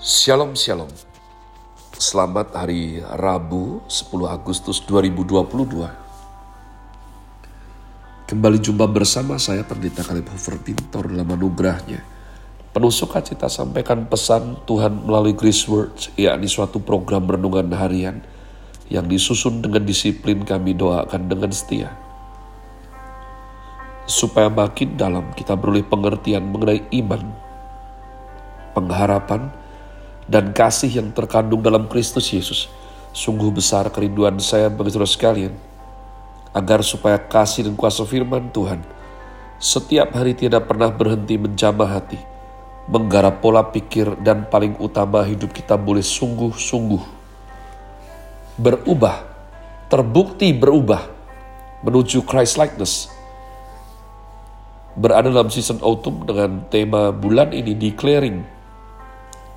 [0.00, 0.88] Shalom Shalom.
[1.92, 5.44] Selamat hari Rabu 10 Agustus 2022
[8.24, 12.00] Kembali jumpa bersama saya Pendeta Kalib Hofer Pintor dalam anugerahnya.
[12.72, 18.24] Penuh sukacita sampaikan pesan Tuhan melalui Grace Words yakni suatu program renungan harian
[18.88, 21.92] yang disusun dengan disiplin kami doakan dengan setia.
[24.08, 27.20] Supaya makin dalam kita beroleh pengertian mengenai iman,
[28.72, 29.59] pengharapan,
[30.30, 32.70] dan kasih yang terkandung dalam Kristus Yesus.
[33.10, 35.54] Sungguh besar kerinduan saya bagi saudara sekalian,
[36.54, 38.78] agar supaya kasih dan kuasa firman Tuhan
[39.58, 42.16] setiap hari tidak pernah berhenti menjamah hati,
[42.86, 47.18] menggarap pola pikir dan paling utama hidup kita boleh sungguh-sungguh
[48.56, 49.16] berubah,
[49.90, 51.02] terbukti berubah
[51.82, 53.10] menuju Christ likeness
[54.98, 58.42] berada dalam season autumn dengan tema bulan ini declaring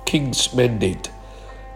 [0.04, 1.10] King's Mandate.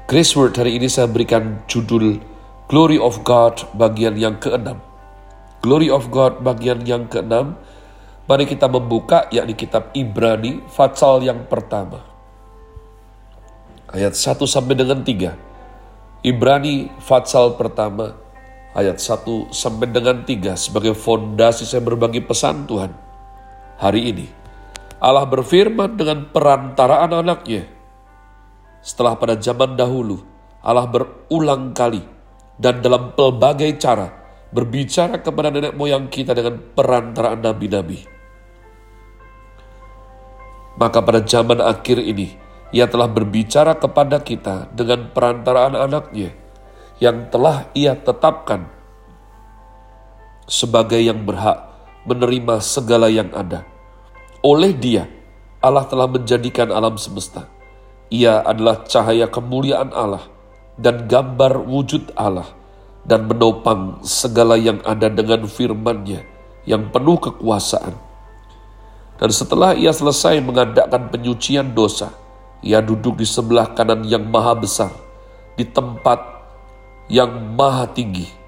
[0.09, 2.21] Grace Word hari ini saya berikan judul
[2.69, 4.81] Glory of God bagian yang keenam.
[5.65, 7.57] Glory of God bagian yang keenam.
[8.29, 12.05] Mari kita membuka yakni kitab Ibrani Fatsal yang pertama.
[13.89, 16.29] Ayat 1 sampai dengan 3.
[16.29, 18.13] Ibrani Fatsal pertama
[18.77, 22.93] ayat 1 sampai dengan 3 sebagai fondasi saya berbagi pesan Tuhan
[23.81, 24.27] hari ini.
[24.99, 27.78] Allah berfirman dengan perantaraan anaknya.
[28.81, 30.23] Setelah pada zaman dahulu,
[30.63, 32.03] Allah berulang kali
[32.59, 34.11] dan dalam pelbagai cara
[34.51, 38.01] berbicara kepada nenek moyang kita dengan perantaraan nabi-nabi.
[40.79, 42.39] Maka pada zaman akhir ini,
[42.71, 46.31] ia telah berbicara kepada kita dengan perantaraan anaknya
[47.03, 48.71] yang telah ia tetapkan
[50.47, 51.69] sebagai yang berhak
[52.07, 53.67] menerima segala yang ada.
[54.41, 55.11] Oleh dia,
[55.59, 57.58] Allah telah menjadikan alam semesta.
[58.09, 60.25] Ia adalah cahaya kemuliaan Allah
[60.81, 62.49] dan gambar wujud Allah
[63.05, 66.25] dan menopang segala yang ada dengan firman-Nya
[66.65, 67.97] yang penuh kekuasaan.
[69.19, 72.15] Dan setelah ia selesai mengadakan penyucian dosa,
[72.65, 74.93] ia duduk di sebelah kanan yang maha besar,
[75.59, 76.23] di tempat
[77.11, 78.39] yang maha tinggi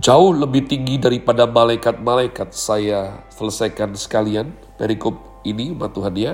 [0.00, 2.52] jauh lebih tinggi daripada malaikat-malaikat.
[2.52, 6.32] Saya selesaikan sekalian perikop ini, Tuhan ya.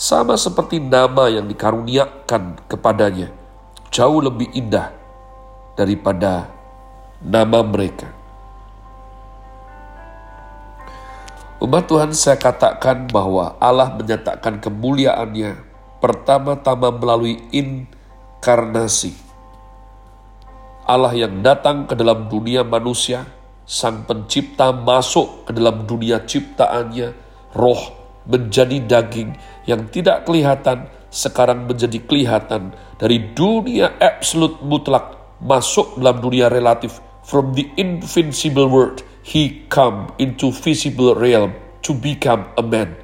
[0.00, 3.28] Sama seperti nama yang dikaruniakan kepadanya,
[3.92, 4.96] jauh lebih indah
[5.76, 6.48] daripada
[7.20, 8.08] nama mereka.
[11.60, 15.60] Umat Tuhan saya katakan bahwa Allah menyatakan kemuliaannya
[16.00, 19.12] pertama-tama melalui inkarnasi
[20.88, 23.28] Allah yang datang ke dalam dunia manusia,
[23.68, 27.12] Sang Pencipta masuk ke dalam dunia ciptaannya,
[27.52, 36.20] roh menjadi daging yang tidak kelihatan, sekarang menjadi kelihatan dari dunia absolut mutlak masuk dalam
[36.20, 37.00] dunia relatif.
[37.20, 41.54] From the invincible world he come into visible realm
[41.84, 42.96] to become a man.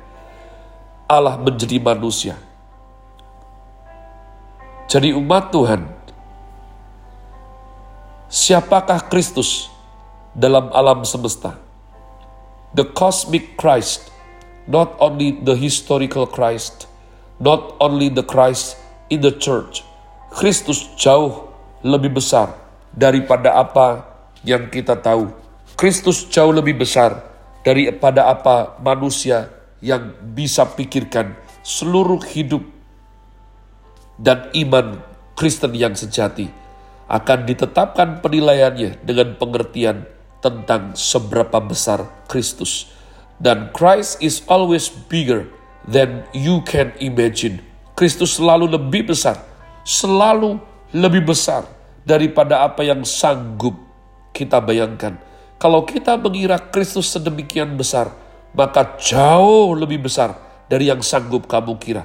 [1.06, 2.34] Allah menjadi manusia.
[4.86, 5.96] Jadi umat Tuhan
[8.26, 9.70] Siapakah Kristus
[10.34, 11.54] dalam alam semesta?
[12.74, 14.10] The cosmic Christ,
[14.66, 16.90] not only the historical Christ,
[17.38, 18.78] not only the Christ
[19.10, 19.86] in the church.
[20.34, 21.48] Kristus jauh
[21.86, 22.52] lebih besar
[22.92, 24.04] daripada apa
[24.42, 25.30] yang kita tahu.
[25.78, 27.24] Kristus jauh lebih besar
[27.62, 29.50] daripada apa manusia
[29.82, 32.62] yang bisa pikirkan seluruh hidup
[34.16, 35.02] dan iman
[35.36, 36.48] Kristen yang sejati
[37.06, 40.08] akan ditetapkan penilaiannya dengan pengertian
[40.40, 42.95] tentang seberapa besar Kristus.
[43.36, 45.48] Dan Christ is always bigger
[45.84, 47.60] than you can imagine.
[47.96, 49.40] Kristus selalu lebih besar,
[49.84, 50.60] selalu
[50.92, 51.64] lebih besar
[52.04, 53.76] daripada apa yang sanggup
[54.32, 55.16] kita bayangkan.
[55.56, 58.12] Kalau kita mengira Kristus sedemikian besar,
[58.52, 60.36] maka jauh lebih besar
[60.68, 62.04] dari yang sanggup kamu kira.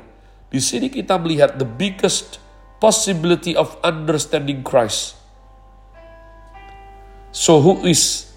[0.52, 2.40] Di sini kita melihat the biggest
[2.84, 5.16] possibility of understanding Christ.
[7.32, 8.28] So, who is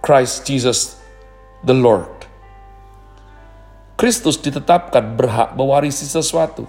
[0.00, 1.01] Christ Jesus
[1.62, 2.10] the Lord?
[3.98, 6.66] Kristus ditetapkan berhak mewarisi sesuatu.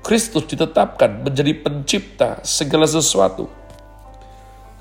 [0.00, 3.50] Kristus ditetapkan menjadi pencipta segala sesuatu.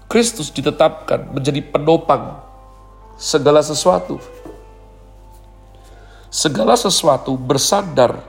[0.10, 2.40] Kristus ditetapkan menjadi penopang
[3.18, 4.22] segala sesuatu.
[6.30, 8.22] Segala sesuatu bersandar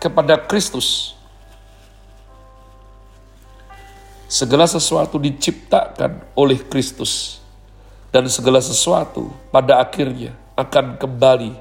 [0.00, 1.18] kepada Kristus
[4.28, 7.37] Segala sesuatu diciptakan oleh Kristus,
[8.08, 11.52] dan segala sesuatu pada akhirnya akan kembali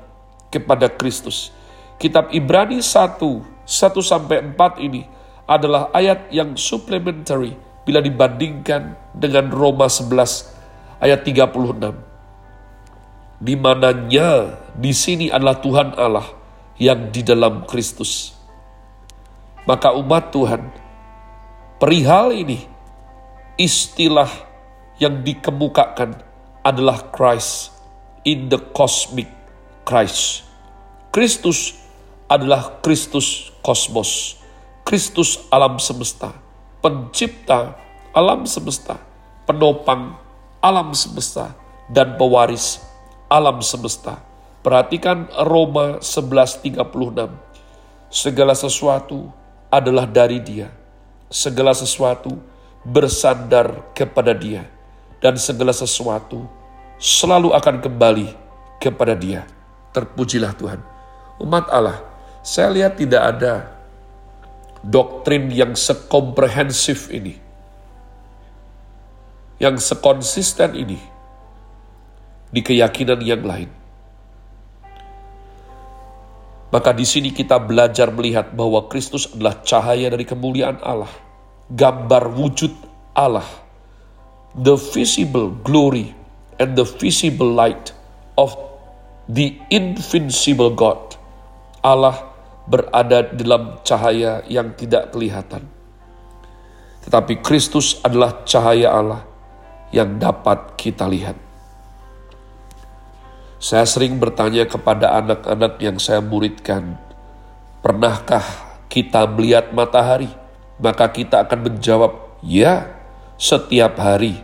[0.49, 1.51] kepada Kristus.
[1.97, 3.65] Kitab Ibrani 1, 1
[3.99, 5.03] sampai 4 ini
[5.47, 7.55] adalah ayat yang supplementary
[7.87, 11.95] bila dibandingkan dengan Roma 11 ayat 36.
[13.37, 16.27] Di mananya di sini adalah Tuhan Allah
[16.81, 18.33] yang di dalam Kristus.
[19.67, 20.63] Maka umat Tuhan,
[21.79, 22.65] perihal ini
[23.59, 24.29] istilah
[24.97, 26.26] yang dikemukakan
[26.67, 27.71] adalah Christ
[28.27, 29.31] in the cosmic
[29.87, 30.43] Christ.
[31.15, 31.79] Kristus
[32.27, 34.35] adalah Kristus kosmos,
[34.83, 36.35] Kristus alam semesta,
[36.83, 37.79] pencipta
[38.11, 38.99] alam semesta,
[39.47, 40.19] penopang
[40.59, 41.55] alam semesta,
[41.87, 42.83] dan pewaris
[43.31, 44.19] alam semesta.
[44.59, 46.75] Perhatikan Roma 11.36.
[48.11, 49.31] Segala sesuatu
[49.71, 50.67] adalah dari dia.
[51.31, 52.35] Segala sesuatu
[52.83, 54.67] bersandar kepada dia.
[55.23, 56.56] Dan segala sesuatu
[56.97, 58.27] selalu akan kembali
[58.81, 59.45] kepada dia.
[59.93, 60.97] Terpujilah Tuhan
[61.41, 62.01] umat Allah,
[62.41, 63.53] saya lihat tidak ada
[64.81, 67.37] doktrin yang sekomprehensif ini,
[69.61, 70.99] yang sekonsisten ini
[72.49, 73.69] di keyakinan yang lain.
[76.67, 81.09] Maka di sini kita belajar melihat bahwa Kristus adalah cahaya dari kemuliaan Allah,
[81.71, 82.75] gambar wujud
[83.15, 83.47] Allah,
[84.51, 86.16] the visible glory
[86.57, 87.93] and the visible light
[88.37, 88.53] of
[89.29, 91.17] the invincible God.
[91.81, 92.33] Allah
[92.67, 95.65] berada dalam cahaya yang tidak kelihatan.
[97.07, 99.21] Tetapi Kristus adalah cahaya Allah
[99.95, 101.39] yang dapat kita lihat.
[103.57, 106.99] Saya sering bertanya kepada anak-anak yang saya muridkan,
[107.81, 108.43] pernahkah
[108.91, 110.29] kita melihat matahari?
[110.77, 112.85] Maka kita akan menjawab, ya,
[113.39, 114.37] setiap hari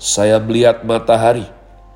[0.00, 1.44] saya melihat matahari,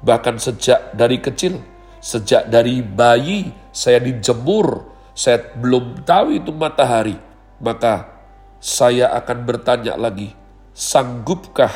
[0.05, 1.65] bahkan sejak dari kecil,
[2.05, 7.15] sejak dari bayi saya dijemur saya belum tahu itu matahari,
[7.63, 8.11] maka
[8.59, 10.35] saya akan bertanya lagi,
[10.75, 11.71] sanggupkah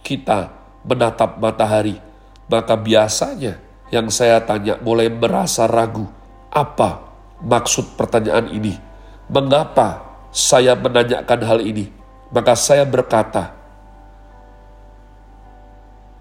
[0.00, 0.48] kita
[0.88, 2.00] menatap matahari?
[2.48, 3.60] Maka biasanya
[3.92, 6.08] yang saya tanya mulai merasa ragu,
[6.48, 7.04] apa
[7.44, 8.80] maksud pertanyaan ini?
[9.28, 10.02] Mengapa
[10.32, 11.92] saya menanyakan hal ini?
[12.32, 13.52] Maka saya berkata,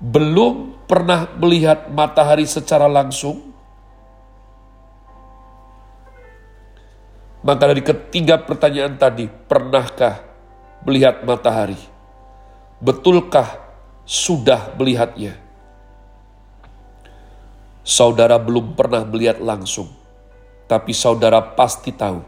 [0.04, 3.50] belum pernah melihat matahari secara langsung,
[7.40, 10.20] Maka dari ketiga pertanyaan tadi, pernahkah
[10.84, 11.80] melihat matahari?
[12.84, 13.64] Betulkah
[14.04, 15.40] sudah melihatnya?
[17.80, 19.88] Saudara belum pernah melihat langsung,
[20.68, 22.20] tapi saudara pasti tahu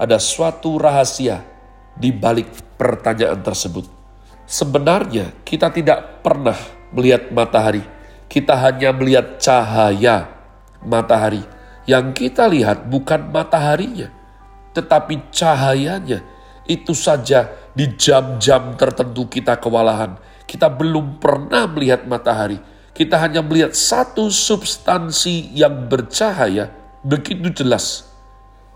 [0.00, 1.44] ada suatu rahasia
[1.92, 2.48] di balik
[2.80, 3.84] pertanyaan tersebut.
[4.48, 6.56] Sebenarnya kita tidak pernah
[6.92, 7.84] melihat matahari,
[8.28, 10.28] kita hanya melihat cahaya
[10.84, 11.42] matahari.
[11.88, 14.12] Yang kita lihat bukan mataharinya,
[14.76, 16.20] tetapi cahayanya
[16.68, 20.20] itu saja di jam-jam tertentu kita kewalahan.
[20.44, 22.60] Kita belum pernah melihat matahari.
[22.92, 26.68] Kita hanya melihat satu substansi yang bercahaya
[27.00, 28.04] begitu jelas.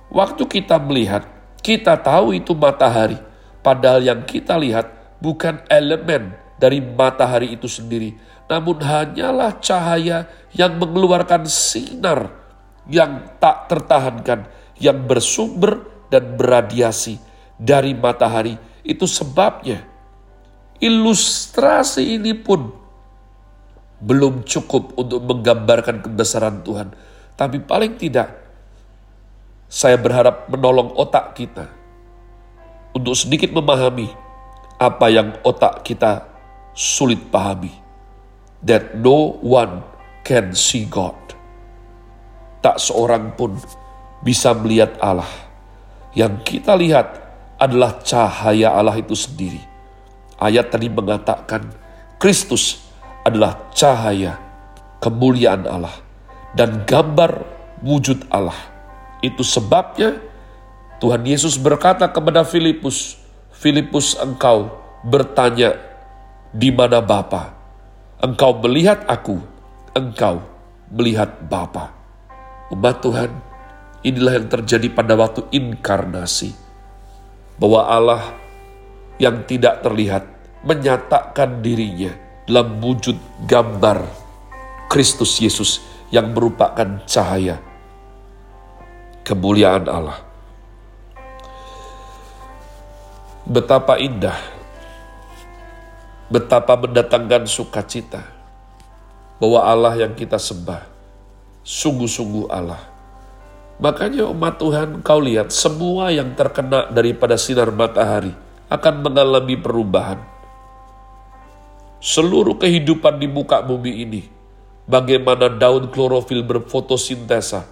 [0.08, 1.28] Waktu kita melihat,
[1.60, 3.20] kita tahu itu matahari.
[3.60, 4.88] Padahal yang kita lihat
[5.20, 8.14] bukan elemen dari matahari itu sendiri,
[8.46, 12.42] namun hanyalah cahaya yang mengeluarkan sinar
[12.86, 14.46] yang tak tertahankan,
[14.78, 17.18] yang bersumber dan beradiasi
[17.58, 18.58] dari matahari.
[18.82, 19.86] Itu sebabnya
[20.82, 22.74] ilustrasi ini pun
[24.02, 26.90] belum cukup untuk menggambarkan kebesaran Tuhan.
[27.38, 28.34] Tapi paling tidak,
[29.70, 31.70] saya berharap menolong otak kita
[32.92, 34.10] untuk sedikit memahami
[34.82, 36.31] apa yang otak kita
[36.72, 37.72] sulit pahami.
[38.62, 39.82] That no one
[40.22, 41.18] can see God.
[42.62, 43.58] Tak seorang pun
[44.22, 45.26] bisa melihat Allah
[46.14, 47.18] yang kita lihat
[47.58, 49.58] adalah cahaya Allah itu sendiri.
[50.38, 51.70] Ayat tadi mengatakan
[52.22, 52.86] Kristus
[53.26, 54.38] adalah cahaya
[55.02, 55.94] kemuliaan Allah
[56.54, 57.42] dan gambar
[57.82, 58.56] wujud Allah.
[59.22, 60.18] Itu sebabnya
[61.02, 63.18] Tuhan Yesus berkata kepada Filipus,
[63.54, 64.70] Filipus engkau
[65.02, 65.74] bertanya
[66.52, 67.56] di mana Bapa?
[68.22, 69.40] Engkau melihat aku,
[69.96, 70.44] engkau
[70.92, 71.90] melihat Bapa.
[72.72, 73.32] Umat Tuhan,
[74.02, 76.50] Inilah yang terjadi pada waktu inkarnasi.
[77.54, 78.34] Bahwa Allah
[79.22, 80.26] yang tidak terlihat
[80.66, 82.10] menyatakan dirinya
[82.42, 83.14] dalam wujud
[83.46, 84.02] gambar
[84.90, 85.78] Kristus Yesus
[86.10, 87.62] yang merupakan cahaya
[89.22, 90.18] kemuliaan Allah.
[93.46, 94.38] Betapa indah,
[96.32, 98.24] betapa mendatangkan sukacita
[99.36, 100.88] bahwa Allah yang kita sembah.
[101.60, 102.80] Sungguh-sungguh Allah.
[103.76, 108.32] Makanya umat Tuhan kau lihat semua yang terkena daripada sinar matahari
[108.72, 110.18] akan mengalami perubahan.
[112.02, 114.22] Seluruh kehidupan di muka bumi ini,
[114.88, 117.62] bagaimana daun klorofil berfotosintesa,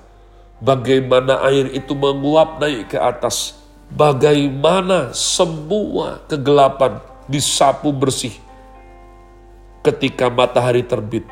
[0.62, 3.58] bagaimana air itu menguap naik ke atas,
[3.90, 8.49] bagaimana semua kegelapan disapu bersih
[9.80, 11.24] ketika matahari terbit.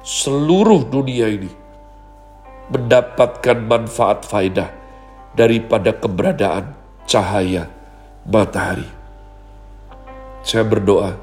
[0.00, 1.52] Seluruh dunia ini
[2.72, 4.72] mendapatkan manfaat faidah
[5.36, 6.72] daripada keberadaan
[7.04, 7.68] cahaya
[8.24, 8.88] matahari.
[10.40, 11.20] Saya berdoa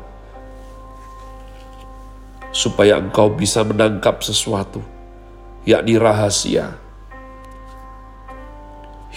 [2.53, 4.85] supaya engkau bisa menangkap sesuatu,
[5.65, 6.77] yakni rahasia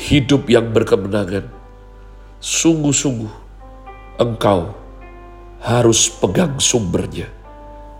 [0.00, 1.52] hidup yang berkemenangan.
[2.40, 3.32] Sungguh-sungguh
[4.16, 4.72] engkau
[5.60, 7.39] harus pegang sumbernya.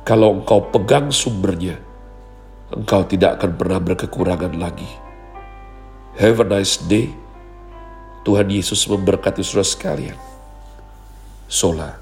[0.03, 1.79] Kalau engkau pegang sumbernya,
[2.73, 4.89] engkau tidak akan pernah berkekurangan lagi.
[6.19, 7.13] Have a nice day.
[8.21, 10.19] Tuhan Yesus memberkati saudara sekalian.
[11.49, 11.97] Sola.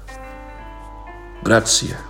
[1.39, 2.08] Grazie.